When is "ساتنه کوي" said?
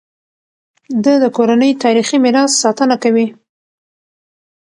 2.63-3.27